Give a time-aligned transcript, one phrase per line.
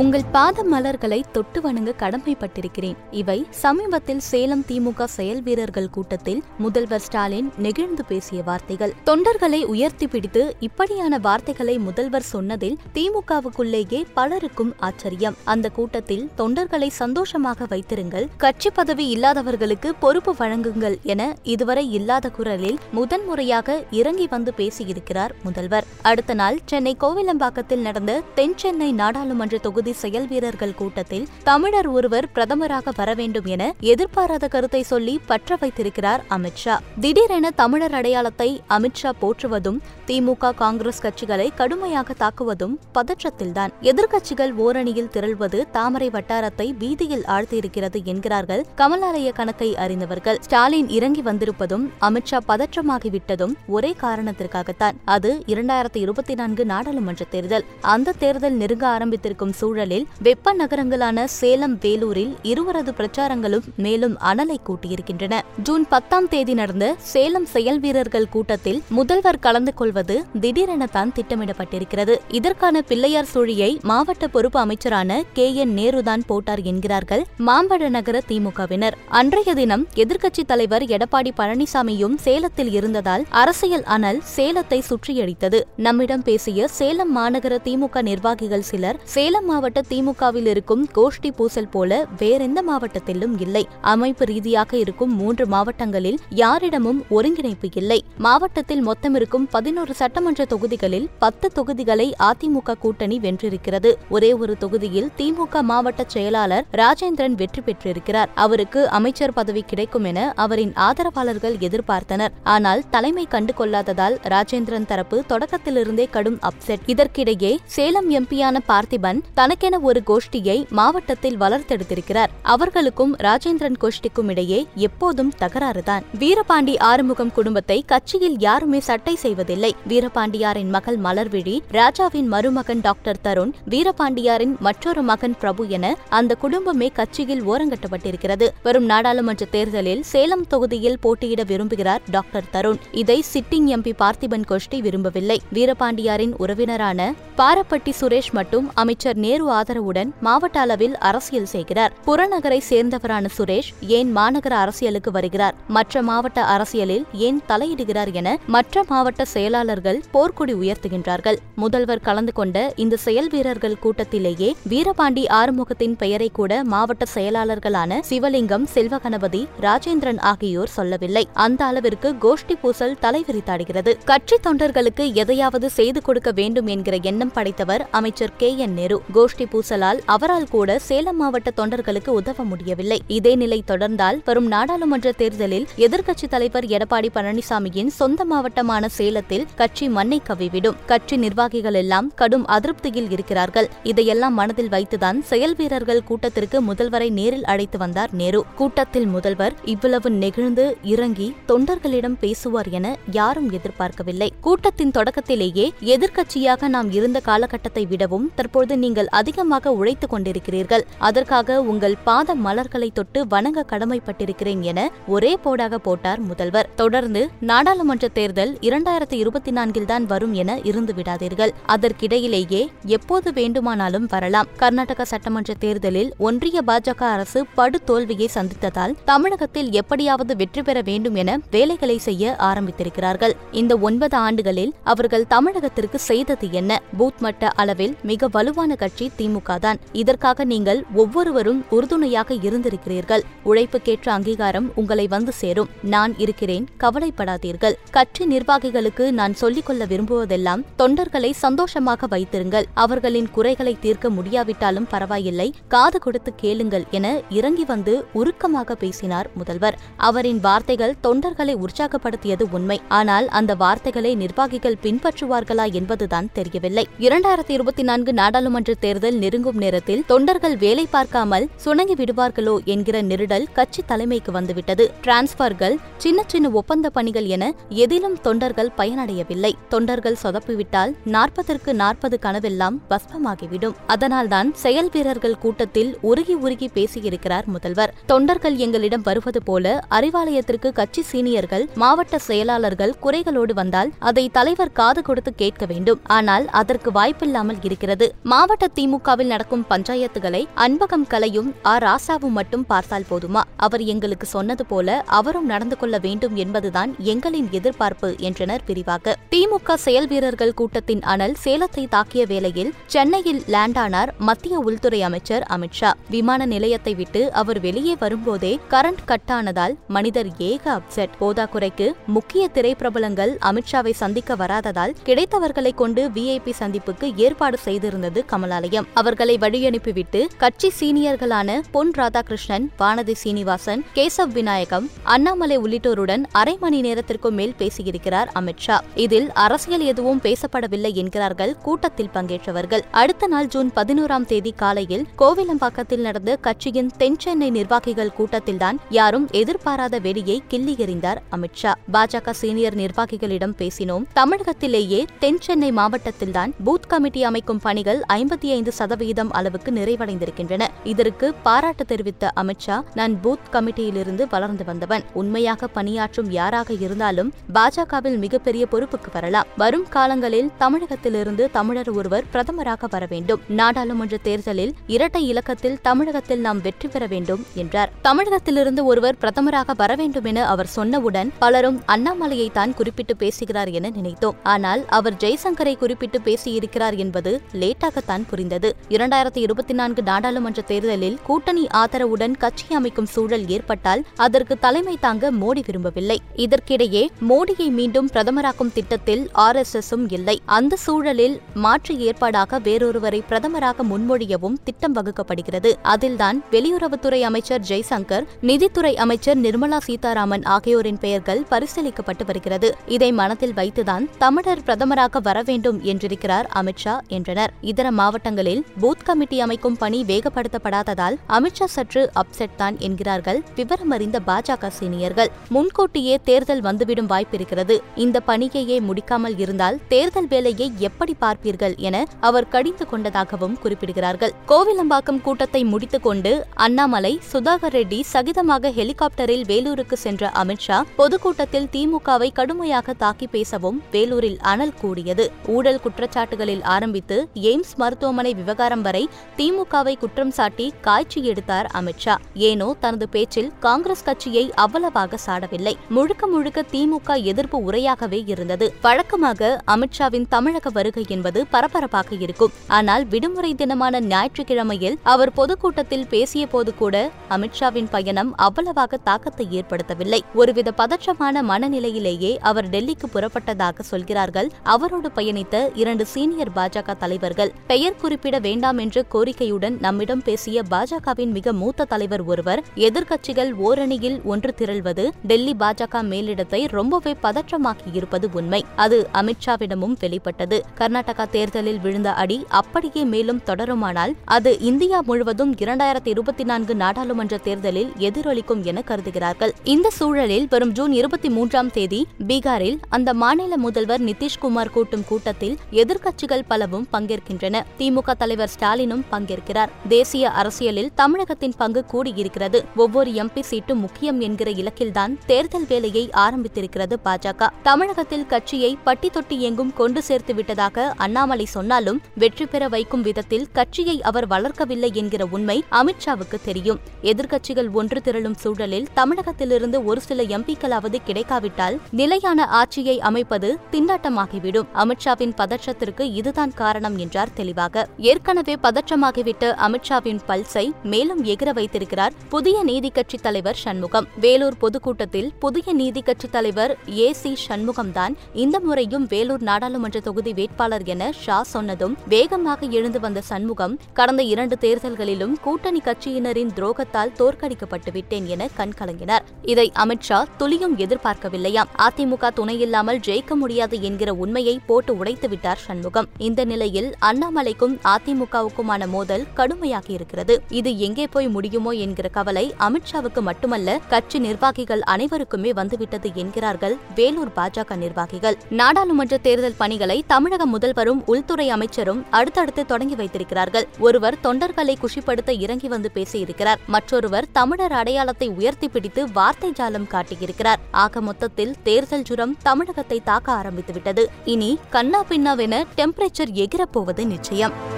[0.00, 2.94] உங்கள் பாத மலர்களை தொட்டு வணங்க கடமைப்பட்டிருக்கிறேன்.
[3.10, 8.92] இவை சமீபத்தில் சேலம் திமுக செயல் வீரர்கள் கூட்டத்தில் முதல்வர் ஸ்டாலின் நெகிழ்ந்து பேசிய வார்த்தைகள்.
[9.06, 15.36] தொண்டர்களை உயர்த்தி பிடித்து இப்படியான வார்த்தைகளை முதல்வர் சொன்னதில் திமுகவுக்குள்ளேயே பலருக்கும் ஆச்சரியம்.
[15.44, 18.28] அந்த கூட்டத்தில் தொண்டர்களை சந்தோஷமாக வைத்திருங்கள்.
[18.36, 25.84] கட்சி பதவி இல்லாதவர்களுக்கு பொறுப்பு வழங்குங்கள் என இதுவரை இல்லாத குரலில் முதன்முறையாக இறங்கி வந்து பேசியிருக்கிறார் முதல்வர்.
[26.02, 32.88] அடுத்த நாள் சென்னை கோவிலம்பாக்கத்தில் நடந்த தென் சென்னை நாடாளுமன்ற தொகுதி செயல் வீரர்கள் கூட்டத்தில் தமிழர் ஒருவர் பிரதமராக
[32.96, 40.54] வர வேண்டும் என எதிர்பாராத கருத்தை சொல்லி பற்ற வைத்திருக்கிறார் அமித்ஷா திடீரென தமிழர் அடையாளத்தை அமித்ஷா போற்றுவதும் திமுக
[40.54, 43.68] காங்கிரஸ் கட்சிகளை கடுமையாக தாக்குவதும் பதற்றத்தில்தான்.
[43.80, 50.38] எதிர்க்கட்சிகள் ஓரணியில் திரள்வது தாமரை வட்டாரத்தை வீதியில் ஆழ்த்தியிருக்கிறது என்கிறார்கள் கமலாலய கணக்கை அறிந்தவர்கள்.
[50.40, 54.92] ஸ்டாலின் இறங்கி வந்திருப்பதும் அமித்ஷா பதற்றமாகிவிட்டதும் ஒரே காரணத்திற்காகத்தான்.
[55.04, 57.64] அது இரண்டாயிரத்தி இருபத்தி நான்கு நாடாளுமன்ற தேர்தல்.
[57.80, 65.40] அந்த தேர்தல் நெருங்க ஆரம்பித்திருக்கும் சூழலில் வெப்ப நகரங்களான சேலம் வேலூரில் இருவரது பிரச்சாரங்களும் மேலும் அனலை கூட்டியிருக்கின்றன.
[65.62, 72.16] ஜூன் பத்தாம் தேதி நடந்த சேலம் செயல் வீரர்கள் கூட்டத்தில் முதல்வர் கலந்து கொள்வது திடீரெனத்தான் திட்டமிடப்பட்டிருக்கிறது.
[72.28, 75.54] இதற்கான பிள்ளையார் சுழியை மாவட்ட பொறுப்பு அமைச்சரான கே.
[75.54, 75.76] என்.
[75.76, 78.98] நேருதான் போட்டார் என்கிறார்கள் மாம்பழ நகர திமுகவினர்.
[79.08, 85.60] அன்றைய தினம் எதிர்க்கட்சித் தலைவர் எடப்பாடி பழனிசாமியும் சேலத்தில் இருந்ததால் அரசியல் அனல் சேலத்தை சுற்றியடித்தது.
[85.76, 91.90] நம்மிடம் பேசிய சேலம் மாநகர திமுக நிர்வாகிகள் சிலர் சேலம் மாவட்ட மாவட்ட திமுகவில் இருக்கும் கோஷ்டி பூசல் போல
[92.20, 93.62] வேறெந்த மாவட்டத்திலும் இல்லை.
[93.90, 97.98] அமைப்பு ரீதியாக இருக்கும் மூன்று மாவட்டங்களில் யாரிடமும் ஒருங்கிணைப்பு இல்லை.
[98.26, 103.92] மாவட்டத்தில் மொத்தம் இருக்கும் பதினோரு சட்டமன்ற தொகுதிகளில் பத்து தொகுதிகளை அதிமுக கூட்டணி வென்றிருக்கிறது.
[104.08, 108.32] ஒரே ஒரு தொகுதியில் திமுக மாவட்ட செயலாளர் ராஜேந்திரன் வெற்றி பெற்றிருக்கிறார்.
[108.46, 112.34] அவருக்கு அமைச்சர் பதவி கிடைக்கும் என அவரின் ஆதரவாளர்கள் எதிர்பார்த்தனர்.
[112.56, 116.84] ஆனால் தலைமை கண்டு கொள்ளாததால் ராஜேந்திரன் தரப்பு தொடக்கத்திலிருந்தே கடும் அப்செட்.
[116.94, 122.30] இதற்கிடையே சேலம் எம்பியான பார்த்திபன் தனக்கென ஒரு கோஷ்டியை மாவட்டத்தில் வளர்த்தெடுத்திருக்கிறார்.
[122.42, 126.04] அவர்களுக்கும் ராஜேந்திரன் கோஷ்டிக்கும் இடையே எப்போதும் தகராறுதான்.
[126.18, 129.74] வீரபாண்டி ஆறுமுகம் குடும்பத்தை கட்சியில் யாருமே சட்டை செய்வதில்லை.
[129.88, 137.42] வீரபாண்டியாரின் மகள் மலர்விழி ராஜாவின் மருமகன் டாக்டர் தருண் வீரபாண்டியாரின் மற்றொரு மகன் பிரபு என அந்த குடும்பமே கட்சியில்
[137.42, 138.48] ஓரங்கட்டப்பட்டிருக்கிறது.
[138.62, 142.80] வரும் நாடாளுமன்ற தேர்தலில் சேலம் தொகுதியில் போட்டியிட விரும்புகிறார் டாக்டர் தருண்.
[142.92, 145.40] இதை சிட்டிங் எம்பி பார்த்திபன் கோஷ்டி விரும்பவில்லை.
[145.52, 151.92] வீரபாண்டியாரின் உறவினரான பாரப்பட்டி சுரேஷ் மட்டும் அமைச்சர் நேரு ஆதரவுடன் மாவட்ட அளவில் அரசியல் செய்கிறார்.
[152.06, 155.54] புறநகரை சேர்ந்தவரான சுரேஷ் ஏன் மாநகர அரசியலுக்கு வருகிறார்?
[155.68, 161.36] மற்ற மாவட்ட அரசியலில் ஏன் தலையிடுகிறார் என மற்ற மாவட்ட செயலாளர்கள் போர்க்கொடி உயர்த்துகின்றார்கள்.
[161.54, 169.48] முதல்வர் கலந்து கொண்ட இந்த செயல் வீரர்கள் கூட்டத்திலேயே வீரபாண்டி ஆறுமுகத்தின் பெயரை கூட மாவட்ட செயலாளர்களான சிவலிங்கம் செல்வகணபதி
[169.60, 171.28] ராஜேந்திரன் ஆகியோர் சொல்லவில்லை.
[171.32, 173.94] அந்த அளவிற்கு கோஷ்டி பூசல் தலைவிரித்தாடுகிறது.
[174.04, 179.02] கட்சி தொண்டர்களுக்கு எதையாவது செய்து கொடுக்க வேண்டும் என்கிற எண்ணம் படைத்தவர் அமைச்சர் கே என் நேரு.
[179.14, 183.02] கோஷ்டி பூசலால் அவரால் கூட சேலம் மாவட்ட தொண்டர்களுக்கு உதவ முடியவில்லை.
[183.06, 190.22] இதே நிலை தொடர்ந்தால் வரும் நாடாளுமன்ற தேர்தலில் எதிர்க்கட்சித் தலைவர் எடப்பாடி பழனிசாமியின் சொந்த மாவட்டமான சேலத்தில் கட்சி மண்ணை
[190.28, 190.74] கவிவிடும்.
[190.86, 193.68] கட்சி நிர்வாகிகள் எல்லாம் கடும் அதிருப்தியில் இருக்கிறார்கள்.
[193.82, 198.44] இதையெல்லாம் மனதில் வைத்துதான் செயல் வீரர்கள் கூட்டத்திற்கு முதல்வரை நேரில் அழைத்து வந்தார் நேரு.
[198.54, 204.32] கூட்டத்தில் முதல்வர் இவ்வளவு நெகிழ்ந்து இறங்கி தொண்டர்களிடம் பேசுவார் என யாரும் எதிர்பார்க்கவில்லை.
[204.40, 210.84] கூட்டத்தின் தொடக்கத்திலேயே எதிர்க்கட்சியாக நாம் இருந்த காலகட்டத்தை விடவும் தற்போது நீங்கள் அதிகமாக உழைத்துக் கொண்டிருக்கிறீர்கள்.
[210.98, 216.68] அதற்காக உங்கள் பாத மலர்களை தொட்டு வணங்க கடமைப்பட்டிருக்கிறேன் என ஒரே போடாக போட்டார் முதல்வர்.
[216.74, 221.52] தொடர்ந்து நாடாளுமன்ற தேர்தல் இரண்டாயிரத்தி இருபத்தி நான்கில் தான் வரும் என இருந்து விடாதீர்கள்.
[221.66, 224.48] அதற்கிடையிலேயே எப்போது வேண்டுமானாலும் வரலாம்.
[224.56, 231.38] கர்நாடக சட்டமன்ற தேர்தலில் ஒன்றிய பாஜக அரசு படு தோல்வியை சந்தித்ததால் தமிழகத்தில் எப்படியாவது வெற்றி பெற வேண்டும் என
[231.50, 233.34] வேலைகளை செய்ய ஆரம்பித்திருக்கிறார்கள்.
[233.50, 236.80] இந்த ஒன்பது ஆண்டுகளில் அவர்கள் தமிழகத்திற்கு செய்தது என்ன?
[236.98, 239.78] பூத் மட்ட அளவில் மிக வலுவான கட்சி திமுக தான்.
[239.92, 243.22] இதற்காக நீங்கள் ஒவ்வொருவரும் உறுதுணையாக இருந்திருக்கிறீர்கள்.
[243.42, 245.68] உழைப்புக்கேற்ற அங்கீகாரம் உங்களை வந்து சேரும்.
[245.82, 247.72] நான் இருக்கிறேன் கவலைப்படாதீர்கள்.
[247.90, 252.66] கட்சி நிர்வாகிகளுக்கு நான் சொல்லிக் கொள்ள விரும்புவதெல்லாம் தொண்டர்களை சந்தோஷமாக வைத்திருங்கள்.
[252.74, 255.54] அவர்களின் குறைகளை தீர்க்க முடியாவிட்டாலும் பரவாயில்லை.
[255.68, 259.78] காது கொடுத்து கேளுங்கள் என இறங்கி வந்து உருக்கமாக பேசினார் முதல்வர்.
[259.96, 262.80] அவரின் வார்த்தைகள் தொண்டர்களை உற்சாகப்படுத்தியது உண்மை.
[262.88, 266.88] ஆனால் அந்த வார்த்தைகளை நிர்வாகிகள் பின்பற்றுவார்களா என்பதுதான் தெரியவில்லை.
[266.98, 273.46] இரண்டாயிரத்தி இருபத்தி நான்கு நாடாளுமன்ற தேர்தல் தேர்தல் நெருங்கும் நேரத்தில் தொண்டர்கள் வேலை பார்க்காமல் சுணங்கி விடுவார்களோ என்கிற நெருடல்
[273.58, 274.84] கட்சி தலைமைக்கு வந்துவிட்டது.
[275.04, 277.44] டிரான்ஸ்பர்கள் சின்ன சின்ன ஒப்பந்த பணிகள் என
[277.84, 279.52] எதிலும் தொண்டர்கள் பயனடையவில்லை.
[279.72, 283.76] தொண்டர்கள் சொதப்பிவிட்டால் நாற்பதற்கு நாற்பது கனவெல்லாம் பஸ்பமாகிவிடும்.
[283.86, 287.94] அதனால்தான் செயல் வீரர்கள் கூட்டத்தில் உருகி உருகி பேசியிருக்கிறார் முதல்வர்.
[288.12, 295.34] தொண்டர்கள் எங்களிடம் வருவது போல அறிவாலயத்திற்கு கட்சி சீனியர்கள் மாவட்ட செயலாளர்கள் குறைகளோடு வந்தால் அதை தலைவர் காது கொடுத்து
[295.44, 296.02] கேட்க வேண்டும்.
[296.18, 298.08] ஆனால் அதற்கு வாய்ப்பில்லாமல் இருக்கிறது.
[298.34, 303.42] மாவட்டத்தில் திமுகவில் நடக்கும் பஞ்சாயத்துகளை அன்பகம் கலையும் ஆ ராசாவும் மட்டும் பார்த்தால் போதுமா?
[303.56, 310.06] அவர் எங்களுக்கு சொன்னது போல அவரும் நடந்து கொள்ள வேண்டும் என்பதுதான் எங்களின் எதிர்பார்ப்பு என்றனர் விரிவாக திமுக செயல்
[310.06, 317.32] வீரர்கள் கூட்டத்தின் அனல் சேலத்தை தாக்கிய வேளையில் சென்னையில் லேண்டானார் மத்திய உள்துறை அமைச்சர் அமித்ஷா விமான நிலையத்தை விட்டு
[317.32, 321.14] அவர் வெளியே வரும்போதே கரண்ட் கட் ஆனதால் மனிதர் ஏக அப்செட்.
[321.20, 330.26] போதாக்குறைக்கு முக்கிய திரைப்பிரபலங்கள் அமித்ஷாவை சந்திக்க வராததால் கிடைத்தவர்களை கொண்டு விஐபி சந்திப்புக்கு ஏற்பாடு செய்திருந்தது கமலாலயம் அவர்களை வழியனுப்பிவிட்டு
[330.36, 338.26] கட்சி சீனியர்களான பொன் ராதாகிருஷ்ணன் வானதி சீனிவாசன் கேசவ் விநாயகம் அண்ணாமலை உள்ளிட்டோருடன் அரை மணி நேரத்திற்கும் மேல் பேசியிருக்கிறார்
[338.34, 342.80] அமித்ஷா இதில் அரசியல் எதுவும் பேசப்படவில்லை என்கிறார்கள் கூட்டத்தில் பங்கேற்றவர்கள்.
[342.90, 350.00] அடுத்த நாள் ஜூன் பதினோராம் தேதி காலையில் கோவிலம்பாக்கத்தில் நடந்த கட்சியின் தென் சென்னை நிர்வாகிகள் கூட்டத்தில்தான் யாரும் எதிர்பாராத
[350.00, 354.04] வெடியை கிள்ளி எறிந்தார் அமித்ஷா பாஜக சீனியர் நிர்வாகிகளிடம் பேசினோம்.
[354.14, 360.64] தமிழகத்திலேயே தென் சென்னை மாவட்டத்தில்தான் பூத் கமிட்டி அமைக்கும் பணிகள் ஐம்பத்தி ஐந்து சதவிகிதம் அளவுக்கு நிறைவடைந்திருக்கின்றன.
[360.90, 365.04] இதற்கு பாராட்டு தெரிவித்த அமித்ஷா நான் பூத் கமிட்டியிலிருந்து வளர்ந்து வந்தவன்.
[365.20, 369.48] உண்மையாக பணியாற்றும் யாராக இருந்தாலும் பாஜகவில் மிகப்பெரிய பொறுப்புக்கு வரலாம்.
[369.62, 373.40] வரும் காலங்களில் தமிழகத்திலிருந்து தமிழர் ஒருவர் பிரதமராக வர வேண்டும்.
[373.60, 377.92] நாடாளுமன்ற தேர்தலில் இரட்டை இலக்கத்தில் தமிழகத்தில் நாம் வெற்றி பெற வேண்டும் என்றார்.
[378.08, 384.38] தமிழகத்திலிருந்து ஒருவர் பிரதமராக வர வேண்டும் என அவர் சொன்னவுடன் பலரும் அண்ணாமலையை தான் குறிப்பிட்டு பேசுகிறார் என நினைத்தோம்.
[384.54, 388.50] ஆனால் அவர் ஜெய்சங்கரை குறிப்பிட்டு பேசியிருக்கிறார் என்பது லேட்டாகத்தான் புரிந்தது.
[388.88, 395.62] இரண்டாயிரத்தி இருபத்தி நான்கு நாடாளுமன்ற தேர்தலில் கூட்டணி ஆதரவுடன் கட்சி அமைக்கும் சூழல் ஏற்பட்டால் அதற்கு தலைமை தாங்க மோடி
[395.66, 396.20] விரும்பவில்லை.
[396.36, 400.40] இதற்கிடையே மோடியை மீண்டும் பிரதமராக்கும் திட்டத்தில் ஆர் எஸ் எஸும் இல்லை.
[400.44, 405.72] அந்த சூழலில் மாற்று ஏற்பாடாக வேறொருவரை பிரதமராக முன்மொழியவும் திட்டம் வகுக்கப்படுகிறது.
[405.82, 412.76] அதில்தான் வெளியுறவுத்துறை அமைச்சர் ஜெய்சங்கர் நிதித்துறை அமைச்சர் நிர்மலா சீதாராமன் ஆகியோரின் பெயர்கள் பரிசீலிக்கப்பட்டு வருகிறது.
[412.86, 417.52] இதை மனத்தில் வைத்துதான் தமிழர் பிரதமராக வர வேண்டும் என்றிருக்கிறார் அமித்ஷா என்றனர்.
[417.60, 424.70] இதர மாவட்டங்கள் மாவட்டங்களில் பூத் கமிட்டி அமைக்கும் பணி வேகப்படுத்தப்படாததால் அமித்ஷா சற்று அப்செட் தான் என்கிறார்கள் விவரமறிந்த பாஜக
[424.78, 425.30] சீனியர்கள்.
[425.54, 427.76] முன்கூட்டியே தேர்தல் வந்துவிடும் வாய்ப்பிருக்கிறது.
[428.04, 434.34] இந்த பணியையே முடிக்காமல் இருந்தால் தேர்தல் வேலையை எப்படி பார்ப்பீர்கள் என அவர் கடிந்து கொண்டதாகவும் குறிப்பிடுகிறார்கள்.
[434.52, 436.32] கோவிலம்பாக்கம் கூட்டத்தை முடித்துக் கொண்டு
[436.66, 444.76] அண்ணாமலை சுதாகர் ரெட்டி சகிதமாக ஹெலிகாப்டரில் வேலூருக்கு சென்ற அமித்ஷா பொதுக்கூட்டத்தில் திமுகவை கடுமையாக தாக்கி பேசவும் வேலூரில் அனல்
[444.80, 445.26] கூடியது.
[445.46, 447.16] ஊழல் குற்றச்சாட்டுகளில் ஆரம்பித்து
[447.50, 449.08] எய்ம்ஸ் மருத்துவமனை விவகாரம் வரை
[449.38, 452.16] திமுகவை குற்றம் சாட்டி காய்ச்சி எடுத்தார் அமித்ஷா
[452.48, 455.74] ஏனோ தனது பேச்சில் காங்கிரஸ் கட்சியை அவ்வளவாக சாடவில்லை.
[455.88, 458.68] முழுக்க முழுக்க திமுக எதிர்ப்பு உரையாகவே இருந்தது.
[458.82, 462.52] வழக்கமாக அமித்ஷாவின் தமிழக வருகை என்பது பரபரப்பாக இருக்கும்.
[462.78, 470.20] ஆனால் விடுமுறை தினமான ஞாயிற்றுக்கிழமையில் அவர் பொதுக்கூட்டத்தில் பேசிய போது கூட அமித்ஷாவின் பயணம் அவ்வளவாக தாக்கத்தை ஏற்படுத்தவில்லை.
[470.34, 474.48] ஒருவித பதற்றமான மனநிலையிலேயே அவர் டெல்லிக்கு புறப்பட்டதாக சொல்கிறார்கள்.
[474.62, 477.52] அவரோடு பயணித்த இரண்டு சீனியர் பாஜக தலைவர்கள்.
[477.66, 484.50] பெயர் குறிப்பிட வேண்டாம் என்ற கோரிக்கையுடன் நம்மிடம் பேசிய பாஜகவின் மிக மூத்த தலைவர் ஒருவர் எதிர்க்கட்சிகள் ஓரணியில் ஒன்று
[484.58, 488.64] திரள்வது டெல்லி பாஜக மேலிடத்தை ரொம்பவே பதற்றமாக்கியிருப்பது உண்மை.
[488.76, 490.64] அது அமித்ஷாவிடமும் வெளிப்பட்டது.
[490.78, 497.92] கர்நாடகா தேர்தலில் விழுந்த அடி அப்படியே மேலும் தொடருமானால் அது இந்தியா முழுவதும் இரண்டாயிரத்தி இருபத்தி நான்கு நாடாளுமன்ற தேர்தலில்
[497.98, 499.54] எதிரொலிக்கும் என கருதுகிறார்கள்.
[499.64, 506.48] இந்த சூழலில் வரும் ஜூன் இருபத்தி மூன்றாம் தேதி பீகாரில் அந்த மாநில முதல்வர் நிதிஷ்குமார் கூட்டும் கூட்டத்தில் எதிர்க்கட்சிகள்
[506.48, 507.60] பலவும் பங்கேற்கின்றன.
[507.78, 509.68] திமுக தலைவர் ஸ்டாலினும் பங்கேற்கிறார்.
[509.88, 512.64] தேசிய அரசியலில் தமிழகத்தின் பங்கு கூடியிருக்கிறது.
[512.76, 517.46] ஒவ்வொரு எம்பி சீட்டும் முக்கியம் என்கிற இலக்கில்தான் தேர்தல் வேலையை ஆரம்பித்திருக்கிறது பாஜக.
[517.62, 524.02] தமிழகத்தில் கட்சியை பட்டி தொட்டி எங்கும் கொண்டு சேர்த்து விட்டதாக அண்ணாமலை சொன்னாலும் வெற்றி பெற வைக்கும் விதத்தில் கட்சியை
[524.02, 526.80] அவர் வளர்க்கவில்லை என்கிற உண்மை அமித்ஷாவுக்கு தெரியும்.
[527.02, 534.66] எதிர்க்கட்சிகள் ஒன்று திரளும் சூழலில் தமிழகத்திலிருந்து ஒரு சில எம்பிக்களாவது கிடைக்காவிட்டால் நிலையான ஆட்சியை அமைப்பது திண்டாட்டமாகிவிடும்.
[534.74, 537.88] அமித்ஷாவின் பதற்றத்திற்கு இதுதான் காரணம் என்றார் தெளிவாக.
[537.98, 544.06] ஏற்கனவே பதற்றமாகிவிட்ட அமித்ஷாவின் பல்ஸை மேலும் எகிர வைத்திருக்கிறார் புதிய நீதி கட்சி தலைவர் சண்முகம்.
[544.20, 550.82] வேலூர் பொதுக்கூட்டத்தில் புதிய நீதி கட்சி தலைவர் ஏ சி சண்முகம்தான் இந்த முறையும் வேலூர் நாடாளுமன்ற தொகுதி வேட்பாளர்
[550.84, 558.26] என ஷா சொன்னதும் வேகமாக எழுந்து வந்த சண்முகம் கடந்த இரண்டு தேர்தல்களிலும் கூட்டணி கட்சியினரின் துரோகத்தால் தோற்கடிக்கப்பட்டு விட்டேன்
[558.26, 559.20] என கண்கலங்கினார்.
[559.42, 561.70] இதை அமித்ஷா துளியும் எதிர்பார்க்கவில்லையாம்.
[561.78, 566.08] அதிமுக துணையில்லாமல் ஜெயிக்க முடியாது என்கிற உண்மையை போட்டு உடைத்துவிட்டார் சண்முகம்.
[566.18, 573.78] இந்த நிலையில் அண்ணாமலைக்கும் அதிமுகவுக்குமான மோதல் கடுமையாகி இருக்கிறது இது எங்கே போய் முடியுமோ என்கிற கவலை அமித்ஷாவுக்கு மட்டுமல்ல
[573.88, 578.38] கட்சி நிர்வாகிகள் அனைவருக்குமே வந்துவிட்டது என்கிறார்கள் வேலூர் பாஜக நிர்வாகிகள்.
[578.48, 583.68] நாடாளுமன்ற தேர்தல் பணிகளை தமிழக முதல்வரும் உள்துறை அமைச்சரும் அடுத்தடுத்து தொடங்கி வைத்திருக்கிறார்கள்.
[583.78, 586.58] ஒருவர் தொண்டர்களை குஷிப்படுத்த இறங்கி வந்து பேசியிருக்கிறார்.
[586.66, 590.60] மற்றொருவர் தமிழர் அடையாளத்தை உயர்த்தி பிடித்து வார்த்தை ஜாலம் காட்டியிருக்கிறார்.
[590.70, 594.04] ஆக மொத்தத்தில் தேர்தல் ஜுரம் தமிழகத்தை தாக்க ஆரம்பித்துவிட்டது.
[594.24, 597.71] இனி கண்ணா பின்னாவென டெம்பரேச்சர் எகிரப்போவது நிச்சயம்.